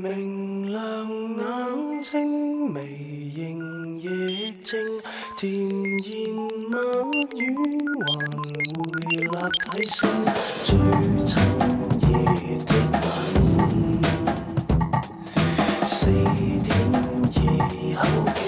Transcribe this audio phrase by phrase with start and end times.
[0.00, 2.82] 明亮眼睛，微
[3.34, 4.78] 形亦正，
[5.36, 5.66] 甜言
[6.70, 6.76] 蜜
[7.36, 7.42] 语
[8.06, 8.08] 还
[8.78, 8.78] 会
[9.16, 9.26] 立
[9.72, 10.08] 体声，
[10.62, 10.70] 最
[11.26, 11.42] 亲
[11.98, 12.06] 热
[12.64, 13.02] 的吻，
[15.82, 17.36] 四点二
[17.96, 18.00] 口
[18.38, 18.46] 径，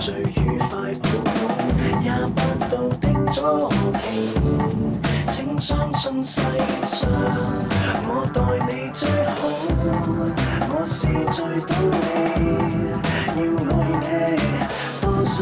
[0.00, 1.04] 最愉快抱
[1.42, 1.44] 拥，
[2.00, 2.38] 廿八
[2.70, 2.72] 度
[3.02, 3.38] 的左
[4.00, 4.10] 倾，
[5.30, 6.40] 请相信世
[6.86, 6.98] 上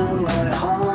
[0.01, 0.90] 多相爱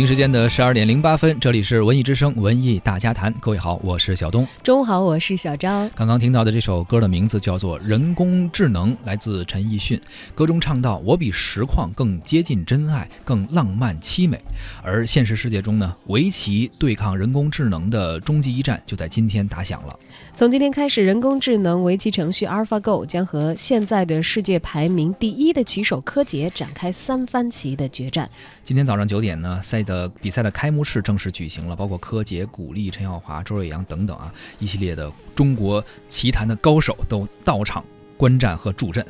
[0.00, 3.30] 京时间的十二点零八分，这里是文艺之声文艺大家谈。
[3.34, 4.48] 各位好，我是小东。
[4.62, 5.90] 中午好，我是小张。
[5.94, 10.00] 刚刚听到的这首歌的名字叫做《人工智能》，来自陈奕迅。
[10.34, 14.40] 歌中唱到：“我比实况更接近真爱，更浪漫凄美。”
[14.82, 19.94] 而现实世界中呢，围棋对抗人工智能的终极一战就在今天打响了。
[20.34, 28.30] 从今天开始，人工智能围棋程序 AlphaGo 将和现在的世界排名第一的棋手柯洁展开三番棋的决战。
[28.62, 37.84] 今天早上九点呢，赛的比赛的开幕式正式举行了，包括柯洁、古力、陈耀华、周瑞阳等等啊，一系列的中国棋坛的高手都到场
[38.16, 39.04] 观战和助阵。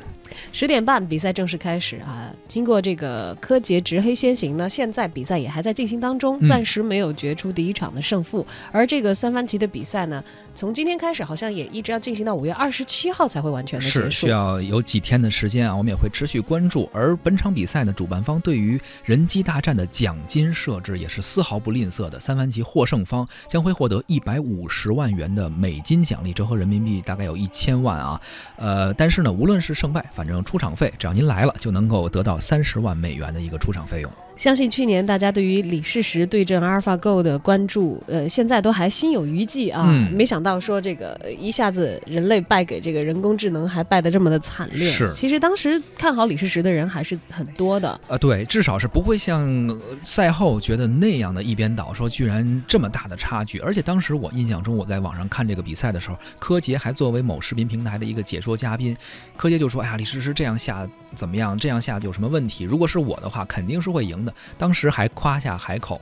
[0.51, 2.33] 十点半比赛正式开始啊！
[2.47, 8.45] 经过这个柯洁执黑先行呢，现在比赛也还在进行当中，嗯暂时没有决出第一场的胜负。
[8.71, 14.01] 而这个三番棋的比赛呢，从今天开始好像也一直要进行到五月二十七号才会完全的结束。
[14.01, 16.89] 是需要有几天的时间啊，我们也会持续关注。
[16.93, 22.19] 而本场比赛呢，主办方对于人机大战的奖金设置也是丝毫不吝啬的。
[22.19, 28.19] 三番棋获胜方将会获得一百五十万元的美金奖励，折合人民币大概有一千万啊。
[28.57, 34.11] 呃，但是呢，无论是胜败，反反正出场费只要您来了，就能够得到三十万美元的一个出场费用。
[34.41, 39.83] 相信去年大家对于李世石对阵阿尔法 Go 的关注，呃，现在都还心有余悸啊。
[39.85, 44.89] 嗯没想到说这个呃一下子人类败给这个人工智能，还败得这么的惨烈。
[44.89, 48.01] 是其实当时看好李世石的人还是很多的。
[48.07, 53.59] 呃，对，至少是不会像呃赛后觉得那样的一边倒，说居然这么大的差距。
[53.59, 58.97] 而且当时我印象中，我在网上看这个比赛的时候，柯洁还作为某视频平台的一个解说嘉宾，
[59.37, 61.57] 柯洁就说：“哎呀，李世石这样下怎么样？
[61.57, 62.63] 这样下有什么问题？
[62.63, 65.99] 如果是我的话，肯定是会赢的。”当时还夸下海口，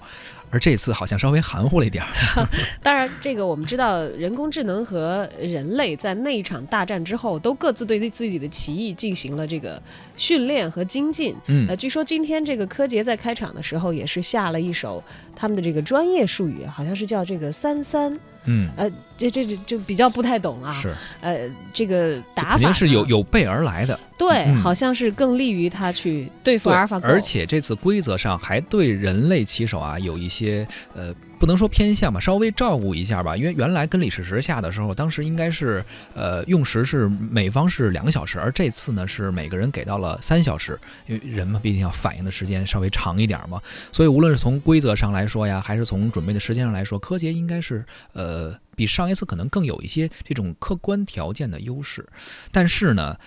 [0.49, 2.47] 而这次好像稍微含糊了一点儿。
[2.81, 9.81] 当然，这个我们知道，人工智能和人类在那一场大战之后，都各自对自己的棋艺进行了这个
[10.15, 11.35] 训练和精进。
[11.47, 15.03] 嗯呃，据说今天这个柯洁在开场的时候也是下了一首
[15.35, 20.73] 他们的这个专业术语，好像是叫这个三三，嗯，呃，这这这就比较不太懂啊。
[20.73, 23.99] 是，呃，这个打法肯定是有有备而来的。
[24.17, 33.35] 对，嗯好像是更利于他去对付阿尔法狗，而且这次规则上还对人类棋手啊有一些呃，不能说偏向吧，稍微照顾一下吧。
[33.35, 35.83] 因为原来跟李世石下的时候，当时应该是
[36.13, 40.77] 呃用时是每方是两个小时，而这次呢是每个人给到了三小时，
[41.07, 43.61] 因为人嘛毕竟要反应的时间稍微长一点嘛。
[43.93, 52.05] 所以无论是从规则上来说呀，还是从准备的时间上来说，柯洁应该是呃比上一次可能更有一些这种客观条件的优势。
[52.51, 53.17] 但是呢，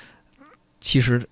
[0.80, 1.26] 其实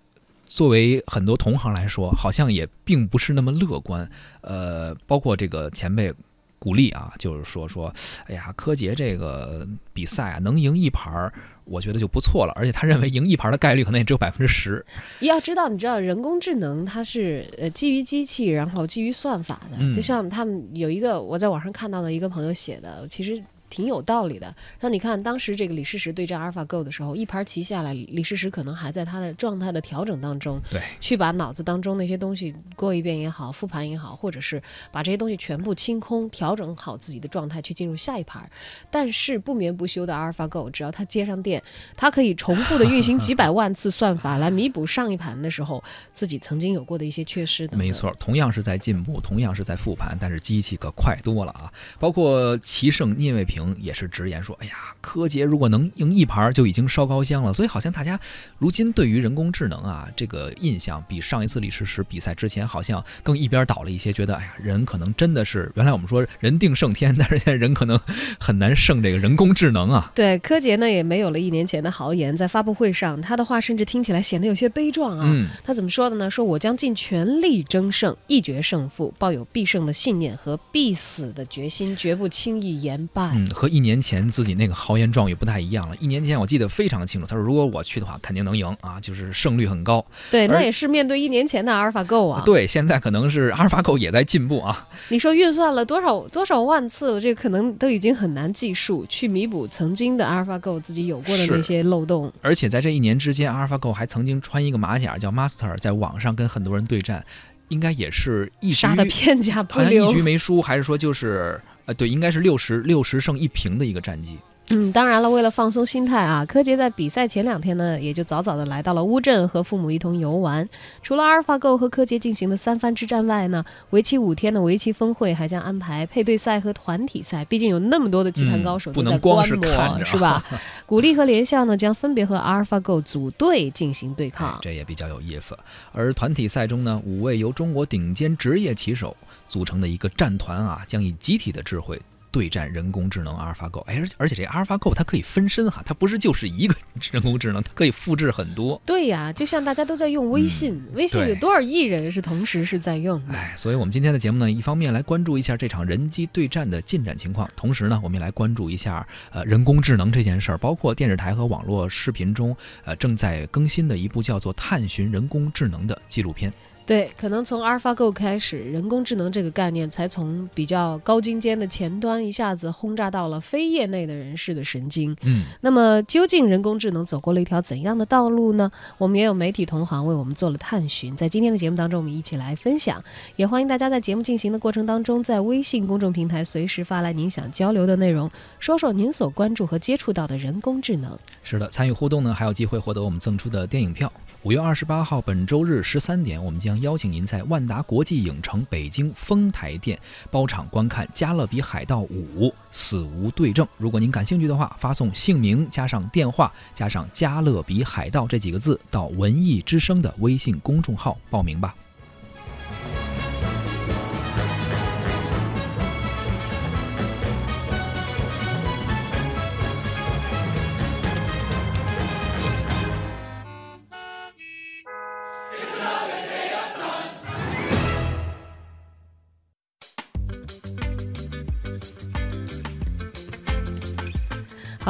[0.47, 4.11] 作为很多同行来说，好像也并不是那么乐观。
[4.41, 6.13] 呃，包括这个前辈
[6.61, 7.93] 鼓励啊，就是说说，
[8.27, 11.33] 哎呀，柯洁这个比赛啊，能赢一盘儿，
[11.65, 12.53] 我觉得就不错了。
[12.55, 14.85] 而且他认为赢一盘儿的概率可能也只有百分之十。
[15.21, 19.79] 要知道，你知道人工智能它是呃基于机器，然后基于算法的。
[19.81, 24.55] 嗯就像他们有一个我在网上看到的一个朋友写的，其实挺有道理的。
[24.81, 34.61] 那你看当时这个李世石对战阿尔法 Go 的时候，一盘棋下来，李世石可能还在他的状态的调整当中，对，去把脑子当中那些东西过一遍也好，复盘也好，或者是
[34.93, 38.51] 把这些东西全部清空，调整好自己的状态去进入下一盘。
[38.91, 41.63] 但是不眠不休的阿尔法 Go，只要它接上电，
[41.95, 47.79] 它可以重复的运行几百万次算法来弥补上一盘的时候自己曾经有过的一些缺失等等。
[47.79, 51.73] 没错，同样是在进步，同样是在复盘，但是机器可快多了啊！
[51.99, 58.19] 包括棋圣聂卫平平也是直言说：“哎呀，柯洁如果能赢一盘儿就已经烧高香了。”所以好像大家
[58.59, 67.99] 如今对于人工智能啊这个印象，比上一次李世石比赛之前好像更一边倒了一些，觉得哎呀，人可能真的是原来我们说人定胜天， 但是现在人可能
[68.39, 70.11] 很难胜这个人工智能啊。
[70.15, 75.25] 对，柯洁呢也没有了一年前的豪言，在发布会上，他的话甚至听起来显得有些悲壮啊。
[75.27, 76.31] 嗯，他怎么说的呢？
[76.31, 83.33] 说我将尽全力争胜，一决胜负，抱有必胜的信念和必死的决心，绝不轻易言败。
[83.35, 85.97] 嗯，和一年前自己那个豪言壮语不太一样了。
[86.01, 90.05] 一年前我记得非常清楚，他说如果我去的话，肯定能赢啊，就是胜率很高。
[90.31, 92.43] 对，那也是面对一年前的阿尔法 Go 啊。
[92.45, 94.89] 对，现在可能是阿尔法狗也在进步啊。
[95.09, 102.33] 你说运算了多少多少万次，这可能都已经很难计数，去弥补曾经的阿尔法 Go 自己有过的那些漏洞。
[102.43, 107.25] 而且在这一年之间，阿尔法狗还曾经穿一个马甲叫 Master，在网上跟很多人对战，
[107.69, 110.23] 应该也是一局杀的片甲不好像一局。
[110.23, 111.61] 没输，还是说就是
[111.91, 114.39] 呃对，应该是六十六十胜一平的一个战绩。
[114.73, 120.65] 嗯，当然了，为了放松心态啊，柯洁在比赛前两天呢，也就早早的来到了乌镇，和父母一同游玩。
[121.03, 127.45] 除了阿尔法 Go 和柯洁进行的三番之战外呢，为期五天的围棋峰会还将安排配对赛和团体赛。
[127.47, 130.45] 毕竟有那么多的棋坛高手嗯不都在能光是观摩，看着是吧？
[130.87, 134.59] 古力和联校呢，将分别和阿尔法 Go 组队进行对哎抗。
[134.63, 135.59] 这也比较有意思。
[135.91, 139.17] 而团体赛中呢，五位由中国顶尖职业棋手
[139.51, 142.01] 组成的一个战团啊，将以集体的智慧。
[142.33, 146.75] 对战人工智能阿尔法狗，哎，而且而且这阿尔法狗它可以分身哈，它不是就是一个
[147.11, 148.81] 人工智能，它可以复制很多。
[148.87, 153.35] 对呀，就像大家都在用微信，微信有多少亿人是同时是在用的？
[153.35, 166.53] 哎，所以我们今天的节目呢，一方面来关注一下这场人机对战的进展情况，同时呢，我们也来关注一下呃人工智能这件事儿，包括电视台和网络视频中呃正在更新的一部叫做《探寻人工智能》的纪录片。
[166.87, 175.17] 对，可能从阿尔法 Go 开始，人工智能这个概念才从比较高精尖的前端一下子轰炸到了非业内的人士的神经。
[175.23, 178.69] 嗯，那么，究竟人工智能走过了一条怎样的道路呢？
[178.99, 183.01] 我们也有媒体同行为我们做了探寻，在今天的节目当中，我们一起来分享。
[183.37, 188.29] 也欢迎大家在节目进行的过程当中，在微信公众平台随时发来您想交流的内容，
[188.59, 191.17] 说说您所关注和接触到的人工智能。
[191.45, 194.13] 是的，参与互动呢，还有机会获得我们赠出的电影票。
[194.43, 200.01] 五月二十八号，本周日十三点，我们将邀请您在万达国际影城北京丰台店
[200.31, 203.67] 包场观看《加勒比海盗五：死无对证》。
[203.77, 211.75] 如果您感兴趣的话，发送姓名加上电话加上“加勒比海盗”这几个字到文艺之声的微信公众号报名吧。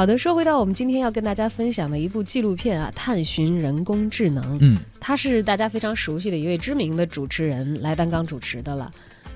[0.01, 4.43] 好的，说回到我们今天要跟大家分享的一部纪录片啊，《探寻人工智能》。
[4.59, 8.89] 嗯，他是大家非常熟悉的一位知名的主持人来担纲主持的了。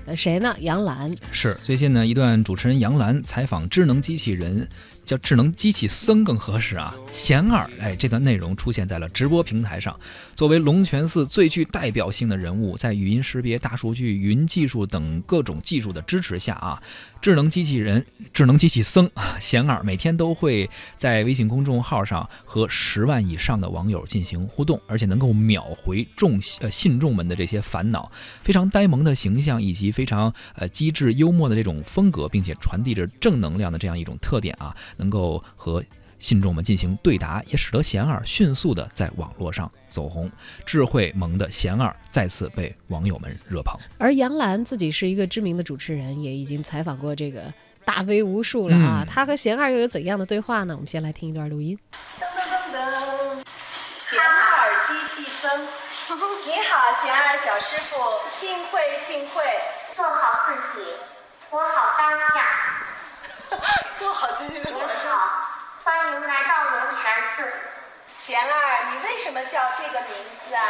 [0.06, 0.56] 呃，谁呢？
[0.58, 1.14] 杨澜。
[1.30, 4.68] 是最近呢，一段主持人杨澜采访智能机器人，
[5.06, 7.70] 叫智能机器僧更合适啊，贤儿。
[7.80, 9.98] 哎，这段内容出现在了直播平台上。
[10.34, 16.82] 作为龙泉寺最具代表性的人物，在语音识别、大数据、云技术等各种技术的支持下啊，
[17.22, 18.04] 智能机器人、
[18.34, 19.08] 智能机器僧
[19.40, 28.10] 贤儿每天都会在微信公众号上和十万以上的网友进行互动，而且能够秒回众呃信众们的这些烦恼。
[28.42, 35.82] 非常呆萌的形象以及非常呃机智幽默的这种风格，并且传递着正能量的这样一种特点啊，能够和
[36.18, 40.30] 信众们进行对答，也使得贤二迅速的在网络上走红。
[40.64, 43.78] 智慧萌的贤二再次被网友们热捧。
[43.98, 47.52] 而杨澜自己是一个知名的主持人，也已经采访过这个
[47.84, 49.04] 大 V 无数了啊。
[49.06, 50.74] 他和贤二又有怎样的对话呢？
[50.74, 51.78] 我们先来听一段录音。
[52.18, 53.44] 噔噔噔噔，
[53.92, 55.60] 贤儿机器僧，
[56.46, 57.96] 你好，贤儿小师傅，
[58.32, 59.42] 幸会幸会，
[59.94, 60.86] 做好自己，
[61.50, 62.85] 活好当下。
[63.98, 65.48] 做好自己的您好，
[65.84, 67.52] 欢迎来到龙泉寺。
[68.16, 70.10] 贤儿，你为什么叫这个名
[70.48, 70.62] 字啊？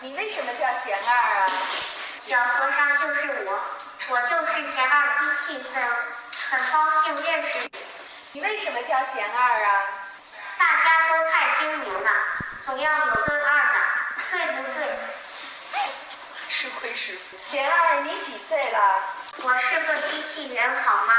[0.00, 1.46] 你为什么叫贤儿啊？
[2.26, 3.60] 小和尚就是我，
[4.08, 5.82] 我就是贤二机器僧，
[6.48, 7.70] 很高兴认识你。
[8.32, 9.68] 你为什么叫贤儿啊？
[10.58, 12.10] 大家都太精明了，
[12.66, 13.74] 总要有个二的，
[14.32, 14.98] 对不对？
[16.48, 17.36] 吃亏是福。
[17.42, 18.78] 贤儿，你几岁了？
[19.42, 21.14] 我是个机器人，好吗？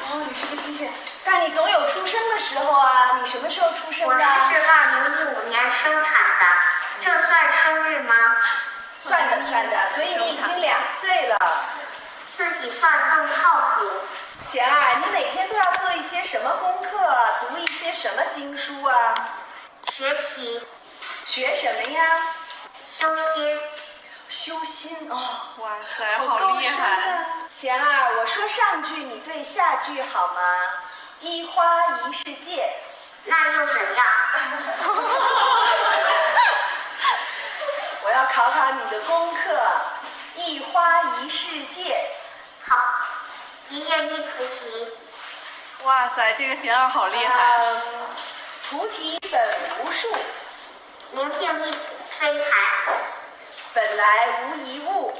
[0.00, 0.92] 哦，你是个机器人，
[1.24, 3.18] 但你总有出生的时候啊。
[3.20, 4.66] 你什么时候出生的我是的？
[4.66, 6.46] 二零一五年生产的，
[7.04, 8.14] 这算生日吗？
[8.98, 11.38] 算的算的，所以你已经两岁了。
[12.36, 13.86] 自己算更靠谱。
[14.44, 16.90] 贤儿，你每天都要做一些什么功课？
[17.40, 19.14] 读一些什么经书啊？
[19.96, 20.62] 学习、
[21.26, 22.02] 学什么呀？
[24.48, 24.96] 修心。
[25.10, 25.14] 哦，
[25.58, 26.82] 哇塞，好厉害！
[27.10, 27.26] 啊！
[27.52, 30.40] 贤儿，我说上句，你对下句好吗？
[31.20, 32.72] 一花一世界。
[33.24, 34.06] 那又怎样？
[38.02, 39.60] 我要考考你的功课。
[40.36, 42.08] 一花一世界。
[42.66, 42.74] 好，
[43.68, 44.88] 一叶一菩提。
[45.84, 47.58] 哇塞，这个贤儿好厉害！
[47.58, 47.82] 嗯，
[48.70, 50.08] 菩提本无树，
[51.10, 51.72] 明镜亦
[52.18, 52.50] 非台，
[53.74, 55.12] 本来无一物。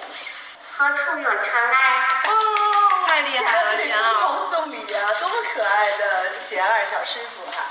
[0.77, 2.09] 何处有尘埃？
[2.29, 7.65] 哦，太厉害了这贤儿疯狂送礼啊，多么可爱的贤儿小师傅哈、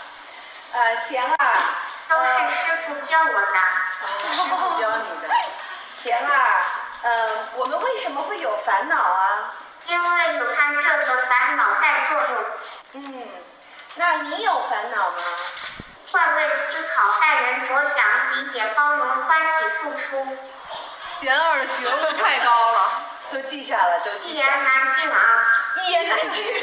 [0.73, 1.37] 呃，贤儿，
[2.09, 3.57] 都是呃，师傅教我的。
[3.57, 4.03] 啊，
[4.33, 5.33] 师傅教你的。
[5.93, 6.63] 贤儿，
[7.03, 9.53] 呃，我们为什么会有烦恼啊？
[9.87, 12.45] 因为有他这个烦恼在作用，
[12.93, 13.27] 嗯，
[13.95, 15.17] 那你有烦恼吗？
[16.11, 20.37] 换位思考，待人着想，理解包容，欢喜付出，
[21.19, 23.01] 贤儿觉悟太高了。
[23.29, 25.17] 都记下了，都记下了，难尽啊！
[25.81, 26.45] 一言难尽。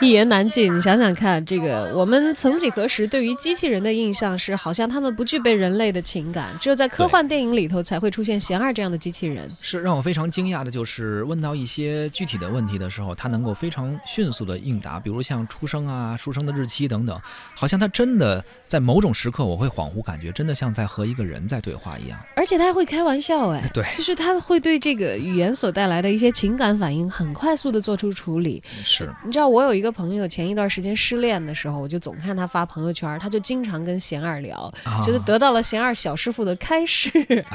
[0.00, 0.74] 一言难尽。
[0.74, 9.50] 你想想看，这个我们曾几何时对于机器人的印象是，好像他们不具备人类的情感，只有在科幻电影里头才会出现贤二这样的机器人。
[9.60, 17.20] 是让我非常惊讶的，就是问到一些具体的问题的时候，他能够非常迅速的应答，比如像出生啊、出生的日期等等，
[17.56, 22.16] 好像他真的在某种时刻，我会恍惚感觉，真的像在和一个人在对话一样。
[22.36, 28.62] 而且他还会开玩笑，哎，对就是他会对这个语言所带来的一些情感反应很快速的做出处理。
[28.84, 37.10] 是，你知道，我有一个朋友，前一段时间失恋的时候，我就总看他发朋友圈，他就经常跟贤二聊，啊觉得得到了贤二小师傅的开示。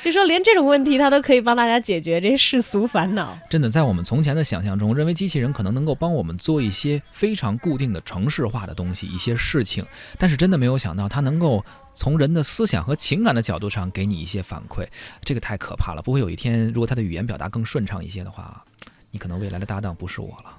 [0.00, 3.36] 就说连这种问题他都可以帮大家解决这些世俗烦恼。
[3.50, 9.84] 真的，在我们从前的想象中，认为机器人可能能够帮我们做一些非常固定的城市化的东西，一些事情，
[10.16, 14.86] 但是真的没有想到，它能够从人的思想和情感的角度上给你一些反馈，
[15.24, 16.00] 这个太可怕了。
[16.00, 18.64] 不会有一天，如果它的语言表达更顺畅一些的话，
[19.10, 20.56] 你可能未来的搭档不是我了。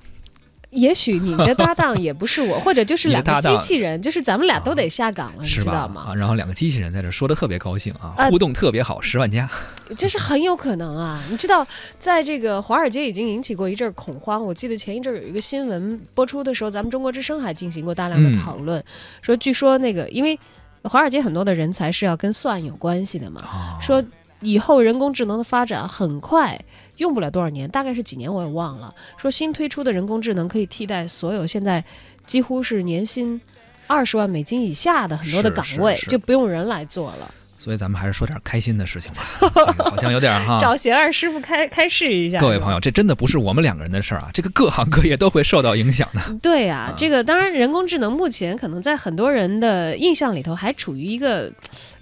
[0.72, 5.48] 也许你的搭档也不是我， 或者就是两个机器人，就是咱们俩都得下岗了，你？
[5.48, 6.08] 知道吗？
[6.10, 9.50] 啊，然后两个机器人在这说的特别高兴啊，啊互动特别好，十万加。
[9.98, 11.24] 就是很有可能啊！
[11.32, 11.66] 你知道，
[11.98, 14.46] 在这个华尔街已经引起过一阵儿恐慌。
[14.46, 18.84] 我记得前一阵儿有一个新闻播出的时候，咱们中国之声还进行过大量的嗯讨论，
[19.24, 20.40] 说据说那个因为
[20.84, 24.04] 华尔街很多的人才是要跟算有关系的嘛，啊，说
[24.42, 26.60] 以后人工智能的发展很快，
[26.98, 28.94] 用不了多少年，大概是几年我也忘了。
[29.18, 31.84] 说新推出的人工智能可以替代所有现在
[32.26, 33.40] 几乎是年薪
[33.88, 37.34] 二十万美金以下的很多的岗位，就不用人来做了。
[37.70, 39.22] 所以咱们还是说点开心的事情吧。
[39.40, 40.58] 这个好像有点哈。
[40.60, 42.40] 找贤二师傅开开示一下。
[42.40, 46.20] 各位朋友，这真的不是我们两个人的事儿啊，这个各行各业都会受到影响的。
[46.42, 51.54] 对呀、啊这个当然，人工智能目前可能在很多人的印象里头还处于一个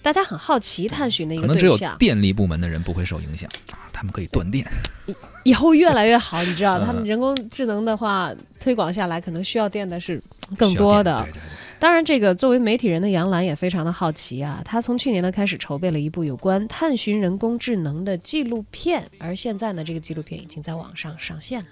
[0.02, 1.98] 大家很好奇探寻的一可能只有个对象。
[1.98, 4.66] 电力部门的人不会受影响啊，他们可以断电。
[5.44, 10.22] 以后越来越好，你知道，嗯 他们人工智能的话推广下来，可能需要电的是
[10.58, 11.18] 更多的。
[11.24, 11.42] 对对对。
[11.80, 21.68] 当然，这个作为媒体人的杨澜也非常的好奇啊，他从去年呢开始筹备了一部有关探寻人工智能的纪录片，而现在呢，这个纪录片已经在网上上线了。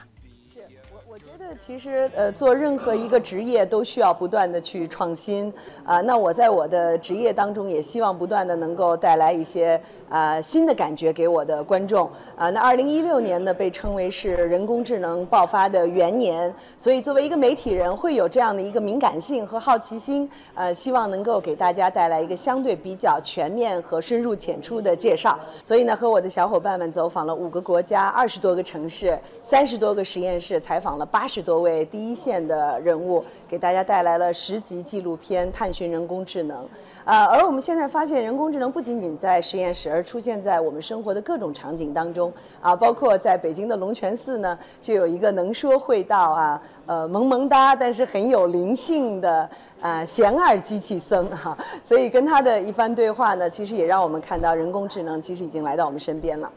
[1.58, 5.52] 其实呃，做任何一个职业都需要不断的去创新
[5.86, 25.40] 啊、那我在我的职业当中也希望不断的能够带来一些啊、新的感觉给我的观众啊、那二零一六年呢被称为是人工智能爆发的元年，所以作为一个媒体人会有这样的一个敏感性和好奇心，呃，希望能够给大家带来一个相对比较全面和深入浅出的介绍。
[25.64, 36.68] 所以呢，和我的小伙伴们走访了五个国家、二十多个城市、三十多个实验室，采访了八十多位第一线的人物，给大家带来了十集纪录片探寻人工智能。
[37.06, 49.48] 呃，而我们现在发现，人工智能不仅仅在实验室，而出现在我们生活的各种场景当中啊，包括在北京的龙泉寺呢，就有一个能说会道啊，呃，萌萌哒，但是很有灵性的
[49.80, 56.52] 啊贤二机器僧哈、所以跟他的一番对话呢，其实也让我们看到人工智能其实已经来到我们身边了。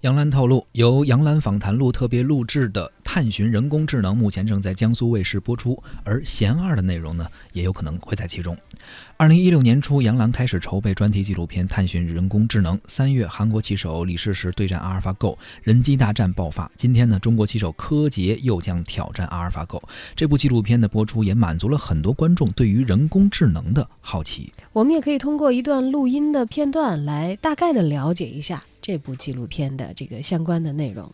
[0.00, 8.56] 杨澜透露，由杨澜访谈录特别录制的《探寻人工智能》目前正在江苏卫视播出，而《贤二》的内容呢，也有可能会在其中。
[9.18, 12.74] 二零一六年初，杨澜开始筹备专题纪录片《探寻人工智能》。
[12.88, 16.72] 三月，韩国棋手李世石对战阿尔法狗，人机大战爆发。
[16.74, 19.86] 今天呢，中国棋手柯洁又将挑战阿尔法狗。
[20.16, 24.50] 这部纪录片的播出也满足了很多观众对于人工智能的好奇。
[24.72, 31.12] 我们也可以通过一段录音的片段来大概的了解一下这部纪录片的这个相关的内容。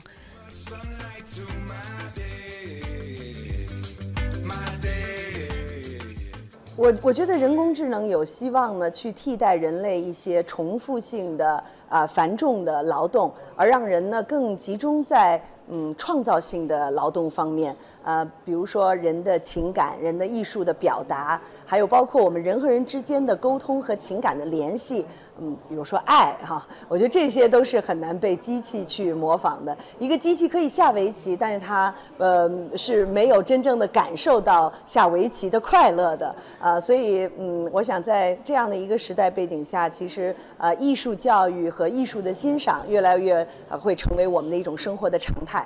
[6.79, 17.77] 我我觉得人工智能有希望呢，去替代人类一些重复性的啊、繁重的劳动，而让人呢更集中在嗯创造性的劳动方面。
[18.05, 25.05] 呃，比如说人的情感、人的艺术的表达，还有包括我们人和人之间的沟通和情感的联系。
[25.41, 29.77] 嗯，比如说爱哈、我觉得这些都是很难被机器去模仿的。
[29.99, 36.35] 一个机器可以下围棋，但是它呃是没有真正的感受到下围棋的快乐的。
[36.59, 45.65] 啊，所以嗯，我想在这样的一个时代背景下，其实呃艺术教育和艺术的欣赏越来越会成为我们的一种生活的常态。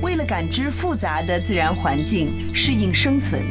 [0.00, 3.42] 为了感知复杂的自然环境，适应生存，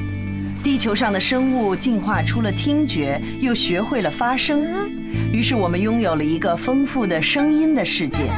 [0.63, 4.89] 地球上的生物进化出了听觉，又学会了发声。
[5.33, 8.31] 于是，我们拥有了一个丰富的声音的世界。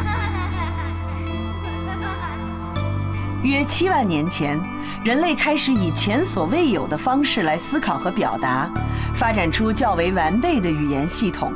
[3.46, 4.60] 约七万年前，
[5.04, 8.68] 人类开始以前所未有的方式来思考和表达，
[9.14, 11.54] 发展出较为完备的语言系统。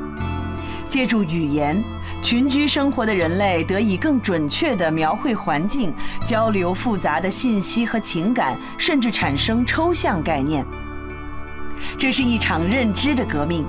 [0.88, 1.84] 借助语言，
[2.22, 5.92] 群居生活的人类得以更准确地描绘环境，
[6.24, 10.64] 交流复杂的信息和情感，甚至产生抽象概念。
[11.98, 13.66] 这是一场认知的革命，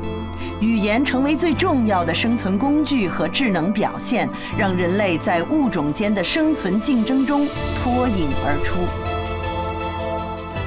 [0.60, 7.46] 语言成为最重要的生存工具和智能表现，让人类在物种间的生存竞争中
[7.82, 8.78] 脱颖而出。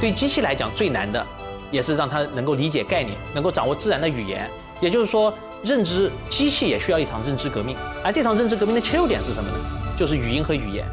[0.02, 1.26] 对机器来讲最难的，
[1.72, 4.50] 也是让它能够理解概念，能够掌握自然的语言。
[4.82, 5.34] 也就是说，
[5.64, 9.58] 认知机器也需要一场认知革命，而这场认知革命的切入点是什么呢？
[9.98, 10.86] 就是语音和语言。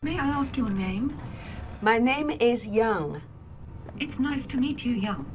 [0.00, 1.10] May I ask your name?
[1.82, 3.20] My name is Young.
[4.00, 5.26] It's nice to meet you, Young.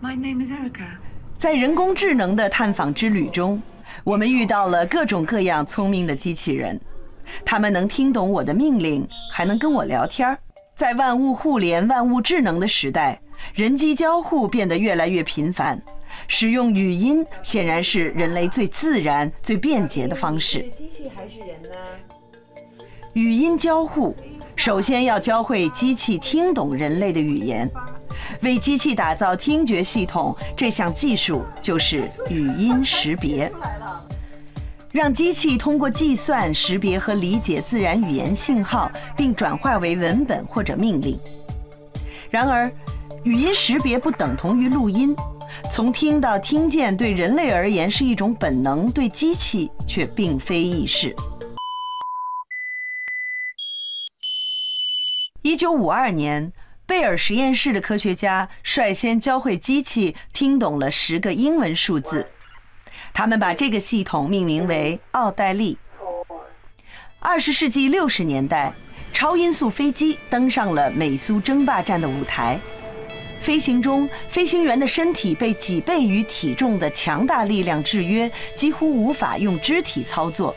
[0.00, 0.88] My name is Erica.
[1.36, 3.60] 在人工智能的探访之旅中，
[4.04, 6.80] 我们遇到了各种各样聪明的机器人，
[7.44, 10.38] 它们能听懂我的命令，还能跟我聊天儿。
[10.74, 13.20] 在万物互联、万物智能的时代，
[13.54, 15.78] 人机交互变得越来越频繁，
[16.26, 20.62] 使用语音显然是人类最自然、最便捷的方式。
[20.78, 21.76] 机器还是人呢？
[23.12, 24.16] 语音交互
[24.56, 27.70] 首先要教会机器听懂人类的语言。
[28.42, 33.50] 为机器打造听觉系统，这项技术就是语音识别，
[34.92, 41.18] 让机器通过计算识别和理解自然语言信号，并转化为文本或者命令。
[42.30, 42.70] 然而，
[43.24, 45.14] 语音识别不等同于录音，
[45.70, 51.14] 从听到听见对人类而言是一种本能，对机器却并非易事。
[55.42, 56.52] 一九五二年，
[56.86, 62.24] 贝尔实验室的科学家率先教会机器听懂了十个英文数字，
[63.12, 65.76] 他们把这个系统命名为奥黛丽。
[67.18, 68.72] 二十世纪六十年代，
[69.12, 72.60] 超音速飞机登上了美苏争霸战的舞台。
[73.40, 80.54] 飞行中，飞行员的身体被几倍于体重的强大力量制约，几乎无法用肢体操作。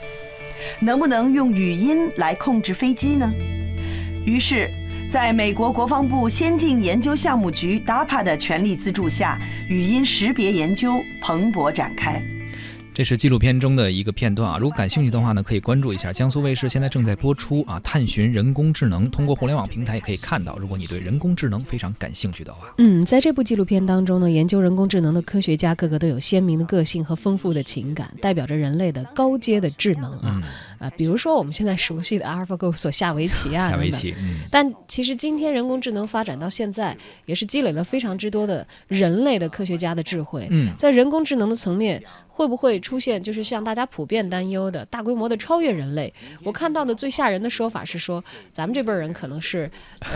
[0.80, 3.32] 能不能用语音来控制飞机呢？
[4.26, 4.72] 于是，
[5.10, 12.22] 在美国国防部先进研究项目局 DARPA 的全力资助下，语音识别研究蓬勃展开。
[12.94, 20.58] 这是纪录片中的一个片段啊，如果感兴趣的话呢，可以关注一下江苏卫视现在正在播出啊，探寻人工智能，通过互联网平台也可以看到。
[20.58, 30.44] 如果你对人工智能非常感兴趣的话，嗯，在这部纪录片当中呢，研究人工智能的科学家个个都有鲜明的个性和丰富的情感，代表着人类的高阶的智能啊。
[30.80, 40.48] 啊，比如说我们现在熟悉的 AlphaGo 所下围棋啊，下围棋，嗯，但其实今天人工智能发展到现在，也是积累了非常之多的人类的科学家的智慧。
[40.50, 46.14] 嗯，在人工智能的层面，会不会出现就是像大家普遍担忧的大规模的超越人类？
[46.44, 50.10] 我看到的最吓人的说法是说，咱们这辈人可能是呃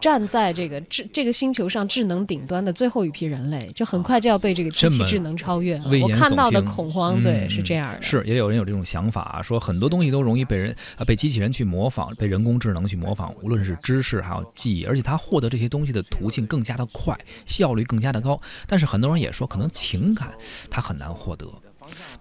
[0.00, 5.84] 站在这个智这个星球上智能顶端的最后一批人类，就很快就要被这个机器智能超越了。
[6.00, 8.02] 我看到的恐慌，对，嗯、是这样的。
[8.02, 18.38] 是，也有人有这种想法、啊，说很多东东西都容易被人啊被机器人去模仿，被人工智能去模仿，无论是知识还有记忆，而且他获得这些东西的途径更加的快，效率更加的高。
[18.66, 20.28] 但是很多人也说，可能情感
[20.70, 21.50] 它很难获得。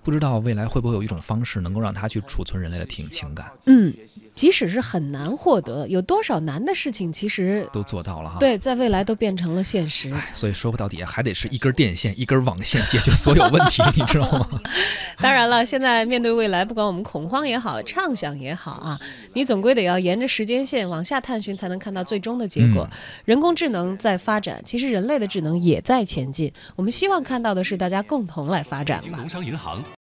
[0.04, 3.47] 不知道未来会不会有一种方式能够让它去储存人类的情情感？
[3.65, 3.93] 嗯，
[4.34, 8.38] 即使是很难获得，有多少难的事情其实都做到了哈。
[8.39, 10.13] 对，在未来都变成了现实。
[10.34, 14.47] 所以说不到底还得是一根电线、一根网线解决所有问题，你知道吗？
[15.19, 18.99] 当然了，现在面对未来，不管我们恐慌也好，畅想也好啊，
[19.34, 22.88] 你总归得要沿着时间线往下探寻，才能看到最终的结果。
[22.91, 26.51] 嗯、人工智能在发展，其实人类的智能也在前进。
[26.75, 29.25] 我们希望看到的是大家共同来发展吧。
[29.56, 29.86] 银行